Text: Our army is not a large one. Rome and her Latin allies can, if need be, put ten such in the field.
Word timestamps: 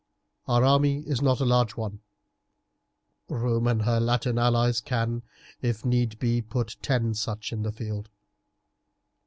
Our 0.47 0.63
army 0.65 1.01
is 1.01 1.21
not 1.21 1.41
a 1.41 1.45
large 1.45 1.77
one. 1.77 1.99
Rome 3.29 3.67
and 3.67 3.83
her 3.83 3.99
Latin 3.99 4.39
allies 4.39 4.81
can, 4.81 5.21
if 5.61 5.85
need 5.85 6.17
be, 6.17 6.41
put 6.41 6.77
ten 6.81 7.13
such 7.13 7.53
in 7.53 7.61
the 7.61 7.71
field. 7.71 8.09